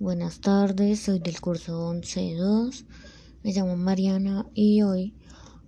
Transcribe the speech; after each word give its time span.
buenas 0.00 0.40
tardes, 0.40 1.00
soy 1.00 1.18
del 1.18 1.42
curso 1.42 1.92
11.2, 1.92 2.86
me 3.42 3.52
llamo 3.52 3.76
Mariana 3.76 4.46
y 4.54 4.80
hoy 4.80 5.14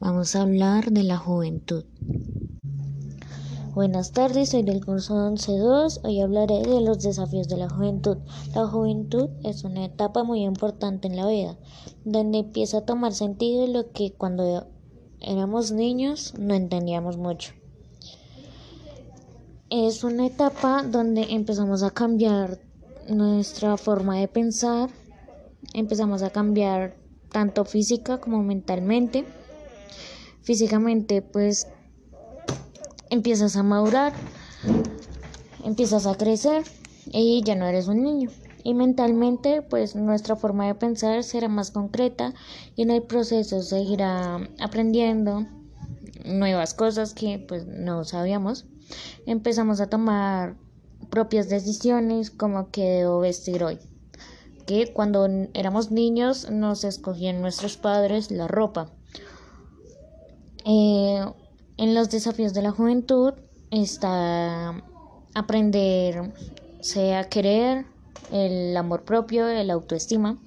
vamos 0.01 0.35
a 0.35 0.41
hablar 0.41 0.91
de 0.91 1.03
la 1.03 1.19
juventud. 1.19 1.85
Buenas 3.75 4.13
tardes, 4.13 4.49
soy 4.49 4.63
del 4.63 4.83
curso 4.83 5.17
11.2, 5.17 6.01
hoy 6.05 6.23
hablaré 6.23 6.63
de 6.63 6.81
los 6.81 7.03
desafíos 7.03 7.47
de 7.49 7.59
la 7.59 7.69
juventud. 7.69 8.17
La 8.55 8.67
juventud 8.67 9.29
es 9.45 9.65
una 9.65 9.85
etapa 9.85 10.25
muy 10.25 10.45
importante 10.45 11.09
en 11.09 11.17
la 11.17 11.29
vida, 11.29 11.59
donde 12.07 12.39
empieza 12.39 12.79
a 12.79 12.87
tomar 12.87 13.13
sentido 13.13 13.67
lo 13.67 13.93
que 13.93 14.15
cuando 14.15 14.67
éramos 15.21 15.73
niños 15.73 16.33
no 16.39 16.55
entendíamos 16.55 17.19
mucho. 17.19 17.53
Es 19.69 20.05
una 20.05 20.25
etapa 20.25 20.85
donde 20.85 21.35
empezamos 21.35 21.83
a 21.83 21.91
cambiar 21.91 22.72
nuestra 23.09 23.77
forma 23.77 24.19
de 24.19 24.29
pensar, 24.29 24.91
empezamos 25.75 26.23
a 26.23 26.31
cambiar 26.31 26.97
tanto 27.31 27.65
física 27.65 28.19
como 28.19 28.43
mentalmente. 28.43 29.25
Físicamente 30.43 31.23
pues 31.23 31.69
empiezas 33.11 33.57
a 33.57 33.63
madurar, 33.63 34.13
empiezas 35.65 36.07
a 36.07 36.17
crecer 36.17 36.65
y 37.07 37.43
ya 37.45 37.55
no 37.55 37.67
eres 37.67 37.89
un 37.89 38.03
niño. 38.03 38.31
Y 38.65 38.75
mentalmente 38.75 39.63
pues 39.63 39.97
nuestra 39.97 40.37
forma 40.37 40.67
de 40.67 40.75
pensar 40.75 41.25
será 41.25 41.49
más 41.49 41.71
concreta 41.71 42.33
y 42.77 42.83
en 42.83 42.91
el 42.91 43.03
proceso 43.03 43.63
seguirá 43.63 44.49
aprendiendo 44.61 45.47
nuevas 46.25 46.75
cosas 46.75 47.15
que 47.15 47.39
pues 47.39 47.67
no 47.67 48.05
sabíamos. 48.05 48.67
Empezamos 49.27 49.81
a 49.81 49.89
tomar 49.89 50.57
propias 51.11 51.49
decisiones 51.49 52.31
como 52.31 52.71
que 52.71 52.83
debo 52.83 53.21
vestir 53.21 53.65
hoy. 53.65 53.79
Que 54.67 54.93
cuando 54.93 55.27
éramos 55.55 55.91
niños 55.91 56.51
nos 56.51 56.85
escogían 56.85 57.41
nuestros 57.41 57.77
padres 57.77 58.31
la 58.31 58.49
ropa. 58.49 58.91
Eh, 60.65 61.25
en 61.77 61.95
los 61.95 62.11
desafíos 62.11 62.55
de 62.55 62.63
la 62.63 62.71
juventud 62.71 63.35
está 63.71 64.83
aprender 65.35 66.33
a 67.17 67.25
querer, 67.25 67.87
el 68.31 68.77
amor 68.77 69.05
propio, 69.05 69.49
el 69.49 69.71
autoestima. 69.71 70.39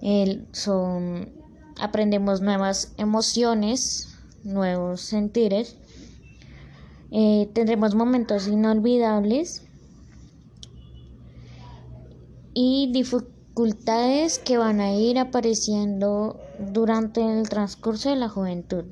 El, 0.00 0.46
son, 0.52 1.32
aprendemos 1.80 2.40
nuevas 2.40 2.92
emociones, 2.98 4.16
nuevos 4.42 5.00
sentires 5.00 5.76
eh, 7.16 7.48
tendremos 7.52 7.94
momentos 7.94 8.48
inolvidables 8.48 9.62
y 12.54 12.90
dificultades 12.90 14.40
que 14.40 14.58
van 14.58 14.80
a 14.80 14.92
ir 14.94 15.20
apareciendo 15.20 16.40
durante 16.58 17.20
el 17.20 17.48
transcurso 17.48 18.10
de 18.10 18.16
la 18.16 18.28
juventud. 18.28 18.86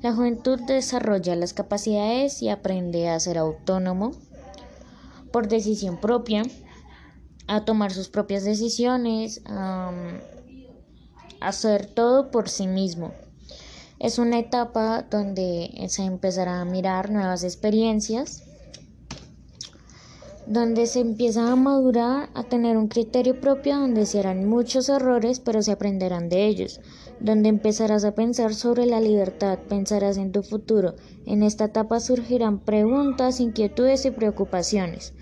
La 0.00 0.14
juventud 0.14 0.58
desarrolla 0.60 1.36
las 1.36 1.52
capacidades 1.52 2.40
y 2.40 2.48
aprende 2.48 3.10
a 3.10 3.20
ser 3.20 3.36
autónomo 3.36 4.12
por 5.30 5.48
decisión 5.48 6.00
propia, 6.00 6.44
a 7.46 7.66
tomar 7.66 7.92
sus 7.92 8.08
propias 8.08 8.44
decisiones, 8.44 9.42
a 9.44 9.92
hacer 11.42 11.84
todo 11.84 12.30
por 12.30 12.48
sí 12.48 12.66
mismo. 12.66 13.12
Es 14.00 14.20
una 14.20 14.38
etapa 14.38 15.02
donde 15.10 15.70
se 15.88 16.04
empezará 16.04 16.60
a 16.60 16.64
mirar 16.64 17.10
nuevas 17.10 17.42
experiencias, 17.42 18.44
donde 20.46 20.86
se 20.86 21.00
empieza 21.00 21.50
a 21.50 21.56
madurar, 21.56 22.30
a 22.34 22.44
tener 22.44 22.76
un 22.76 22.86
criterio 22.86 23.40
propio, 23.40 23.76
donde 23.76 24.06
se 24.06 24.20
harán 24.20 24.48
muchos 24.48 24.88
errores, 24.88 25.40
pero 25.40 25.62
se 25.62 25.72
aprenderán 25.72 26.28
de 26.28 26.46
ellos, 26.46 26.80
donde 27.18 27.48
empezarás 27.48 28.04
a 28.04 28.14
pensar 28.14 28.54
sobre 28.54 28.86
la 28.86 29.00
libertad, 29.00 29.58
pensarás 29.68 30.16
en 30.16 30.30
tu 30.30 30.44
futuro. 30.44 30.94
En 31.26 31.42
esta 31.42 31.64
etapa 31.64 31.98
surgirán 31.98 32.60
preguntas, 32.60 33.40
inquietudes 33.40 34.04
y 34.04 34.12
preocupaciones. 34.12 35.12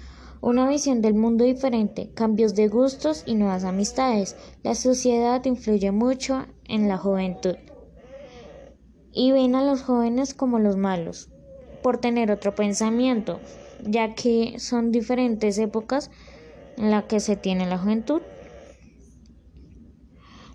Una 0.43 0.69
visión 0.69 1.01
del 1.01 1.15
mundo 1.15 1.45
diferente, 1.45 2.11
cambios 2.13 2.55
de 2.55 2.69
gustos 2.69 3.23
y 3.25 3.37
nuevas 3.37 3.65
amistades. 3.65 4.37
La 4.63 4.75
sociedad 4.75 5.43
influye 5.47 5.93
mucho 5.93 6.45
en 6.69 6.89
la 6.89 6.99
juventud 6.99 7.57
y 9.17 9.33
ven 9.33 9.55
a 9.55 9.65
los 9.65 9.83
jóvenes 9.83 10.35
como 10.35 10.59
los 10.59 10.77
malos 10.77 11.31
por 11.83 11.97
tener 11.99 12.31
otro 12.31 12.55
pensamiento, 12.55 13.41
ya 13.83 14.15
que 14.15 14.59
son 14.59 14.93
diferentes 14.93 15.57
épocas 15.57 16.11
en 16.77 16.91
las 16.91 17.05
que 17.05 17.19
se 17.21 17.35
tiene 17.35 17.67
la 17.67 17.79
juventud. 17.79 18.21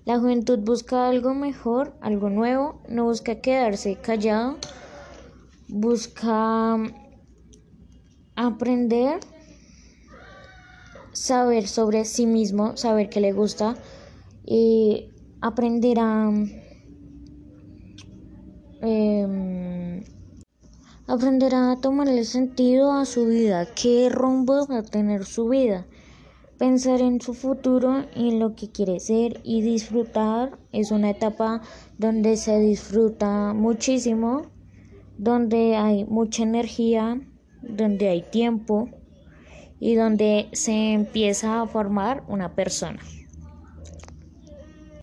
La 0.05 0.19
juventud 0.19 0.59
busca 0.59 1.09
algo 1.09 1.33
mejor, 1.33 1.97
algo 2.01 2.29
nuevo, 2.29 2.83
no 2.87 3.05
busca 3.05 3.41
quedarse 3.41 3.95
callado, 3.95 4.57
busca 5.67 6.77
aprender, 8.35 9.19
saber 11.13 11.67
sobre 11.67 12.05
sí 12.05 12.27
mismo, 12.27 12.77
saber 12.77 13.09
qué 13.09 13.21
le 13.21 13.31
gusta 13.31 13.75
y 14.45 15.09
aprender 15.41 15.97
a 15.99 16.29
eh, 18.81 20.03
aprenderá 21.07 21.71
a 21.71 21.81
tomarle 21.81 22.23
sentido 22.23 22.93
a 22.93 23.05
su 23.05 23.25
vida, 23.25 23.67
qué 23.75 24.09
rumbo 24.09 24.65
va 24.67 24.79
a 24.79 24.83
tener 24.83 25.25
su 25.25 25.49
vida, 25.49 25.85
pensar 26.57 27.01
en 27.01 27.19
su 27.21 27.33
futuro 27.33 28.05
en 28.15 28.39
lo 28.39 28.55
que 28.55 28.69
quiere 28.71 28.99
ser 28.99 29.41
y 29.43 29.61
disfrutar. 29.61 30.57
Es 30.71 30.91
una 30.91 31.09
etapa 31.09 31.61
donde 31.97 32.37
se 32.37 32.59
disfruta 32.59 33.53
muchísimo, 33.53 34.43
donde 35.17 35.75
hay 35.75 36.05
mucha 36.05 36.43
energía, 36.43 37.19
donde 37.61 38.09
hay 38.09 38.21
tiempo 38.21 38.89
y 39.79 39.95
donde 39.95 40.47
se 40.53 40.93
empieza 40.93 41.61
a 41.61 41.67
formar 41.67 42.23
una 42.27 42.55
persona. 42.55 42.99